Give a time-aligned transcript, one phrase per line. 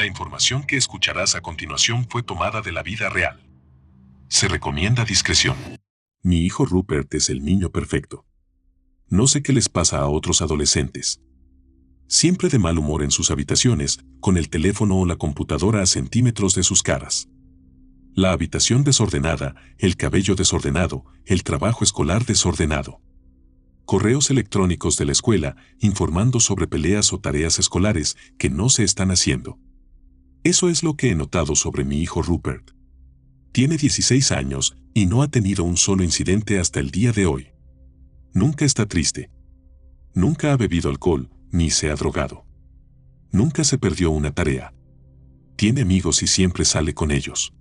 [0.00, 3.38] La información que escucharás a continuación fue tomada de la vida real.
[4.28, 5.54] Se recomienda discreción.
[6.22, 8.24] Mi hijo Rupert es el niño perfecto.
[9.08, 11.20] No sé qué les pasa a otros adolescentes.
[12.06, 16.54] Siempre de mal humor en sus habitaciones, con el teléfono o la computadora a centímetros
[16.54, 17.28] de sus caras.
[18.14, 23.02] La habitación desordenada, el cabello desordenado, el trabajo escolar desordenado.
[23.84, 29.10] Correos electrónicos de la escuela informando sobre peleas o tareas escolares que no se están
[29.10, 29.58] haciendo.
[30.42, 32.70] Eso es lo que he notado sobre mi hijo Rupert.
[33.52, 37.48] Tiene 16 años y no ha tenido un solo incidente hasta el día de hoy.
[38.32, 39.30] Nunca está triste.
[40.14, 42.46] Nunca ha bebido alcohol, ni se ha drogado.
[43.32, 44.72] Nunca se perdió una tarea.
[45.56, 47.52] Tiene amigos y siempre sale con ellos.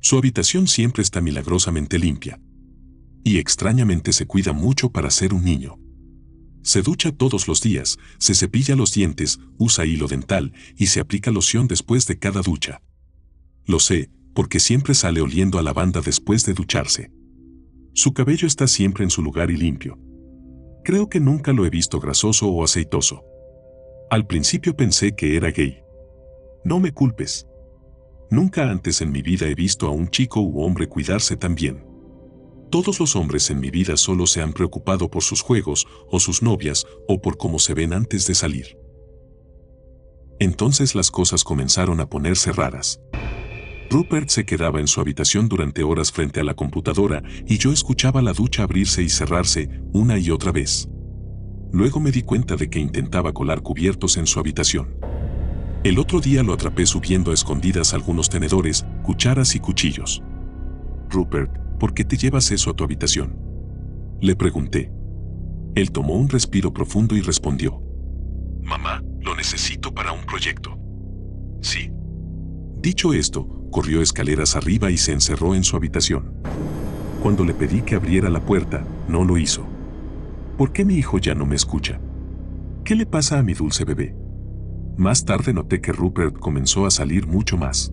[0.00, 2.40] Su habitación siempre está milagrosamente limpia.
[3.22, 5.78] Y extrañamente se cuida mucho para ser un niño.
[6.62, 11.30] Se ducha todos los días, se cepilla los dientes, usa hilo dental y se aplica
[11.30, 12.82] loción después de cada ducha.
[13.66, 17.10] Lo sé, porque siempre sale oliendo a lavanda después de ducharse.
[17.94, 19.98] Su cabello está siempre en su lugar y limpio.
[20.84, 23.22] Creo que nunca lo he visto grasoso o aceitoso.
[24.10, 25.80] Al principio pensé que era gay.
[26.64, 27.46] No me culpes.
[28.30, 31.91] Nunca antes en mi vida he visto a un chico u hombre cuidarse tan bien.
[32.72, 36.42] Todos los hombres en mi vida solo se han preocupado por sus juegos o sus
[36.42, 38.78] novias o por cómo se ven antes de salir.
[40.40, 42.98] Entonces las cosas comenzaron a ponerse raras.
[43.90, 48.22] Rupert se quedaba en su habitación durante horas frente a la computadora y yo escuchaba
[48.22, 50.88] la ducha abrirse y cerrarse una y otra vez.
[51.72, 54.96] Luego me di cuenta de que intentaba colar cubiertos en su habitación.
[55.84, 60.22] El otro día lo atrapé subiendo a escondidas algunos tenedores, cucharas y cuchillos.
[61.10, 63.36] Rupert, ¿por qué te llevas eso a tu habitación?
[64.20, 64.92] Le pregunté.
[65.74, 67.82] Él tomó un respiro profundo y respondió.
[68.62, 70.78] Mamá, lo necesito para un proyecto.
[71.60, 71.90] Sí.
[72.80, 76.34] Dicho esto, corrió escaleras arriba y se encerró en su habitación.
[77.20, 79.66] Cuando le pedí que abriera la puerta, no lo hizo.
[80.56, 82.00] ¿Por qué mi hijo ya no me escucha?
[82.84, 84.14] ¿Qué le pasa a mi dulce bebé?
[84.96, 87.92] Más tarde noté que Rupert comenzó a salir mucho más.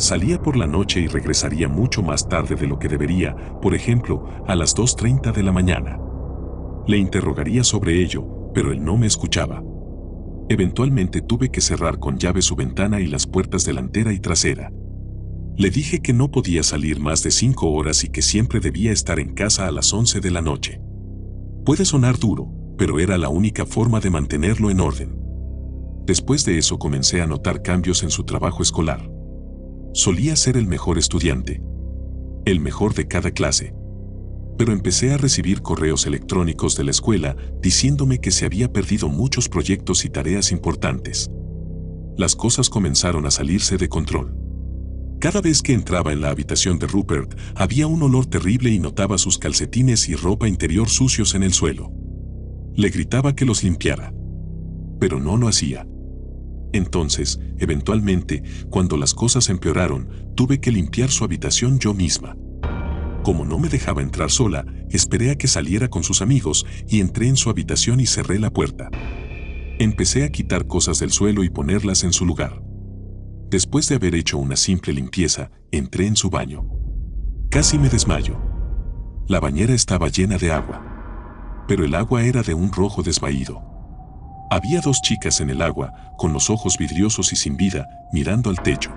[0.00, 4.26] Salía por la noche y regresaría mucho más tarde de lo que debería, por ejemplo,
[4.46, 6.00] a las 2.30 de la mañana.
[6.86, 9.62] Le interrogaría sobre ello, pero él no me escuchaba.
[10.48, 14.72] Eventualmente tuve que cerrar con llave su ventana y las puertas delantera y trasera.
[15.58, 19.20] Le dije que no podía salir más de cinco horas y que siempre debía estar
[19.20, 20.80] en casa a las 11 de la noche.
[21.66, 25.20] Puede sonar duro, pero era la única forma de mantenerlo en orden.
[26.06, 29.09] Después de eso comencé a notar cambios en su trabajo escolar.
[29.92, 31.60] Solía ser el mejor estudiante,
[32.44, 33.74] el mejor de cada clase,
[34.56, 39.48] pero empecé a recibir correos electrónicos de la escuela diciéndome que se había perdido muchos
[39.48, 41.28] proyectos y tareas importantes.
[42.16, 44.36] Las cosas comenzaron a salirse de control.
[45.18, 49.18] Cada vez que entraba en la habitación de Rupert, había un olor terrible y notaba
[49.18, 51.90] sus calcetines y ropa interior sucios en el suelo.
[52.74, 54.14] Le gritaba que los limpiara.
[55.00, 55.86] Pero no lo hacía.
[56.72, 62.36] Entonces, eventualmente, cuando las cosas empeoraron, tuve que limpiar su habitación yo misma.
[63.22, 67.28] Como no me dejaba entrar sola, esperé a que saliera con sus amigos y entré
[67.28, 68.88] en su habitación y cerré la puerta.
[69.78, 72.62] Empecé a quitar cosas del suelo y ponerlas en su lugar.
[73.50, 76.68] Después de haber hecho una simple limpieza, entré en su baño.
[77.50, 78.40] Casi me desmayo.
[79.26, 81.64] La bañera estaba llena de agua.
[81.66, 83.79] Pero el agua era de un rojo desvaído.
[84.52, 88.60] Había dos chicas en el agua, con los ojos vidriosos y sin vida, mirando al
[88.60, 88.90] techo.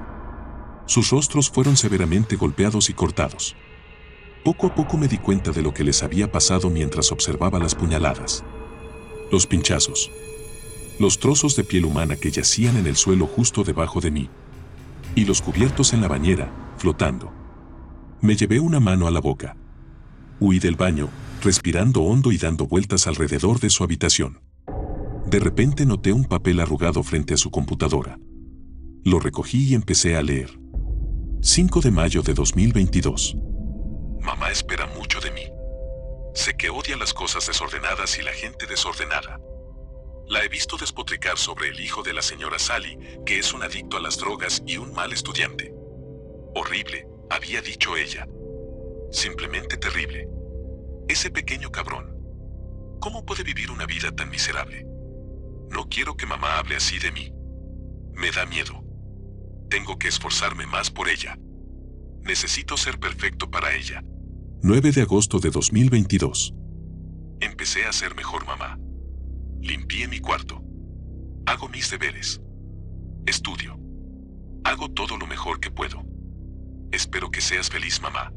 [0.87, 3.55] Sus rostros fueron severamente golpeados y cortados.
[4.43, 7.75] Poco a poco me di cuenta de lo que les había pasado mientras observaba las
[7.75, 8.43] puñaladas.
[9.31, 10.09] Los pinchazos.
[10.99, 14.29] Los trozos de piel humana que yacían en el suelo justo debajo de mí.
[15.13, 17.31] Y los cubiertos en la bañera, flotando.
[18.21, 19.55] Me llevé una mano a la boca.
[20.39, 21.09] Huí del baño,
[21.43, 24.39] respirando hondo y dando vueltas alrededor de su habitación.
[25.33, 28.19] De repente noté un papel arrugado frente a su computadora.
[29.03, 30.59] Lo recogí y empecé a leer.
[31.41, 33.35] 5 de mayo de 2022.
[34.21, 35.41] Mamá espera mucho de mí.
[36.35, 39.39] Sé que odia las cosas desordenadas y la gente desordenada.
[40.27, 42.95] La he visto despotricar sobre el hijo de la señora Sally,
[43.25, 45.73] que es un adicto a las drogas y un mal estudiante.
[46.53, 48.27] Horrible, había dicho ella.
[49.11, 50.29] Simplemente terrible.
[51.07, 52.15] Ese pequeño cabrón.
[53.01, 54.92] ¿Cómo puede vivir una vida tan miserable?
[55.73, 57.33] No quiero que mamá hable así de mí.
[58.13, 58.83] Me da miedo.
[59.71, 61.35] Tengo que esforzarme más por ella.
[62.21, 64.03] Necesito ser perfecto para ella.
[64.61, 66.53] 9 de agosto de 2022.
[67.39, 68.77] Empecé a ser mejor mamá.
[69.61, 70.61] Limpié mi cuarto.
[71.47, 72.39] Hago mis deberes.
[73.25, 73.79] Estudio.
[74.63, 76.05] Hago todo lo mejor que puedo.
[76.91, 78.31] Espero que seas feliz, mamá.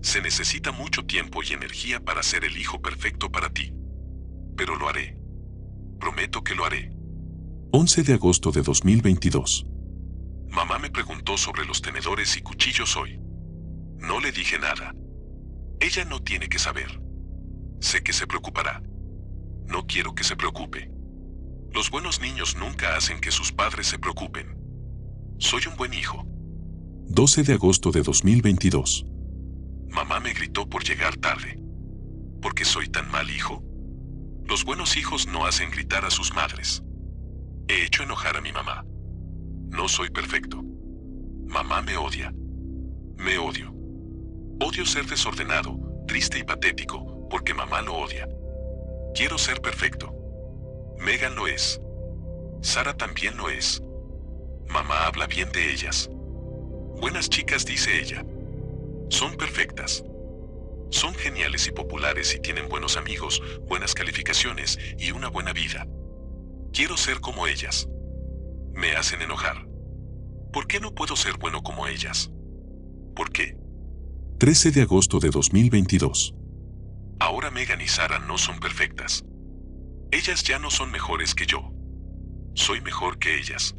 [0.00, 3.74] Se necesita mucho tiempo y energía para ser el hijo perfecto para ti.
[4.56, 5.18] Pero lo haré.
[5.98, 6.90] Prometo que lo haré.
[7.72, 9.66] 11 de agosto de 2022.
[10.50, 13.18] Mamá me preguntó sobre los tenedores y cuchillos hoy.
[13.98, 14.94] No le dije nada.
[15.80, 17.00] Ella no tiene que saber.
[17.80, 18.82] Sé que se preocupará.
[19.66, 20.90] No quiero que se preocupe.
[21.72, 24.56] Los buenos niños nunca hacen que sus padres se preocupen.
[25.38, 26.24] Soy un buen hijo.
[27.08, 29.06] 12 de agosto de 2022.
[29.90, 31.60] Mamá me gritó por llegar tarde.
[32.40, 33.62] ¿Por qué soy tan mal hijo?
[34.48, 36.82] Los buenos hijos no hacen gritar a sus madres.
[37.66, 38.84] He hecho enojar a mi mamá.
[39.70, 40.62] No soy perfecto.
[41.46, 42.32] Mamá me odia.
[43.16, 43.72] Me odio.
[44.60, 45.76] Odio ser desordenado,
[46.06, 48.28] triste y patético, porque mamá lo odia.
[49.14, 50.14] Quiero ser perfecto.
[50.98, 51.80] Megan lo es.
[52.62, 53.82] Sara también lo es.
[54.68, 56.08] Mamá habla bien de ellas.
[57.00, 58.24] Buenas chicas, dice ella.
[59.08, 60.04] Son perfectas.
[60.90, 65.86] Son geniales y populares y tienen buenos amigos, buenas calificaciones y una buena vida.
[66.72, 67.88] Quiero ser como ellas.
[68.72, 69.66] Me hacen enojar.
[70.52, 72.30] ¿Por qué no puedo ser bueno como ellas?
[73.14, 73.56] ¿Por qué?
[74.38, 76.34] 13 de agosto de 2022.
[77.18, 79.24] Ahora Megan y Sara no son perfectas.
[80.10, 81.72] Ellas ya no son mejores que yo.
[82.54, 83.74] Soy mejor que ellas.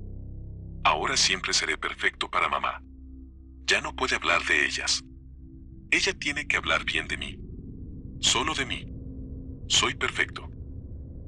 [0.84, 2.82] Ahora siempre seré perfecto para mamá.
[3.66, 5.04] Ya no puede hablar de ellas.
[5.90, 7.40] Ella tiene que hablar bien de mí.
[8.20, 8.86] Solo de mí.
[9.68, 10.50] Soy perfecto.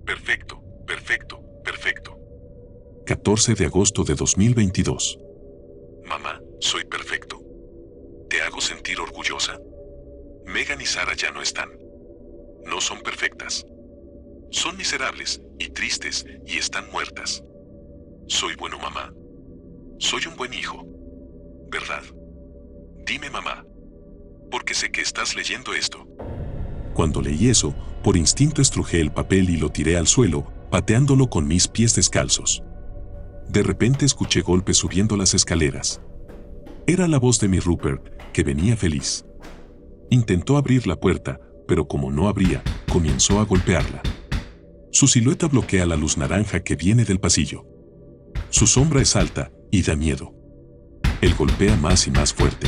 [0.05, 2.17] Perfecto, perfecto, perfecto.
[3.05, 5.17] 14 de agosto de 2022.
[6.05, 7.41] Mamá, soy perfecto.
[8.29, 9.57] ¿Te hago sentir orgullosa?
[10.45, 11.69] Megan y Sara ya no están.
[12.65, 13.65] No son perfectas.
[14.51, 17.43] Son miserables y tristes y están muertas.
[18.27, 19.13] Soy bueno mamá.
[19.99, 20.85] Soy un buen hijo.
[21.71, 22.03] ¿Verdad?
[23.05, 23.65] Dime mamá.
[24.49, 26.07] Porque sé que estás leyendo esto.
[26.93, 27.73] Cuando leí eso,
[28.03, 32.63] por instinto estrujé el papel y lo tiré al suelo, pateándolo con mis pies descalzos.
[33.47, 36.01] De repente escuché golpes subiendo las escaleras.
[36.87, 39.25] Era la voz de mi Rupert, que venía feliz.
[40.09, 44.01] Intentó abrir la puerta, pero como no abría, comenzó a golpearla.
[44.91, 47.65] Su silueta bloquea la luz naranja que viene del pasillo.
[48.49, 50.33] Su sombra es alta y da miedo.
[51.21, 52.67] Él golpea más y más fuerte.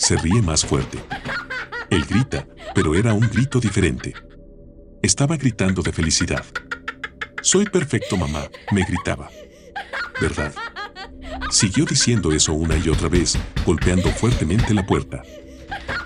[0.00, 0.98] Se ríe más fuerte.
[1.90, 4.14] Él grita, pero era un grito diferente.
[5.02, 6.42] Estaba gritando de felicidad.
[7.42, 9.28] Soy perfecto, mamá, me gritaba.
[10.18, 10.54] ¿Verdad?
[11.50, 13.36] Siguió diciendo eso una y otra vez,
[13.66, 15.22] golpeando fuertemente la puerta.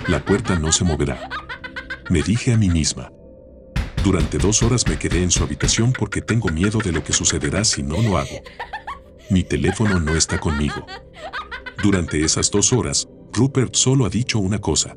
[0.08, 1.30] La puerta no se moverá.
[2.10, 3.12] Me dije a mí misma.
[4.02, 7.64] Durante dos horas me quedé en su habitación porque tengo miedo de lo que sucederá
[7.64, 8.42] si no lo hago.
[9.30, 10.84] Mi teléfono no está conmigo.
[11.80, 14.96] Durante esas dos horas, Rupert solo ha dicho una cosa.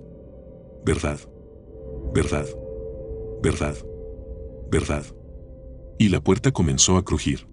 [0.86, 1.20] Verdad.
[2.14, 2.46] Verdad.
[3.42, 3.76] Verdad.
[4.70, 5.06] Verdad.
[5.98, 7.48] Y la puerta comenzó a crujir.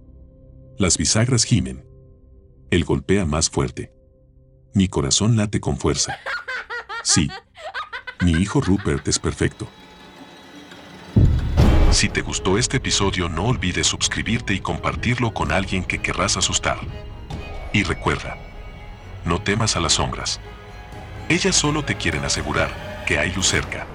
[0.76, 1.88] Las bisagras gimen.
[2.70, 3.94] Él golpea más fuerte.
[4.74, 6.18] Mi corazón late con fuerza.
[7.02, 7.30] Sí.
[8.22, 9.66] Mi hijo Rupert es perfecto.
[11.92, 16.78] Si te gustó este episodio no olvides suscribirte y compartirlo con alguien que querrás asustar.
[17.72, 18.36] Y recuerda,
[19.24, 20.40] no temas a las sombras.
[21.34, 23.88] Ellas solo te quieren asegurar que hay luz cerca.